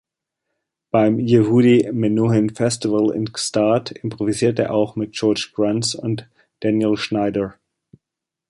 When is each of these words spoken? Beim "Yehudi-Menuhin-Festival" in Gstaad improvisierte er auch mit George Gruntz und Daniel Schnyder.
Beim 0.89 1.19
"Yehudi-Menuhin-Festival" 1.19 3.11
in 3.15 3.25
Gstaad 3.25 3.91
improvisierte 4.03 4.63
er 4.63 4.73
auch 4.73 4.95
mit 4.95 5.11
George 5.13 5.51
Gruntz 5.53 5.93
und 5.93 6.27
Daniel 6.61 6.97
Schnyder. 6.97 7.53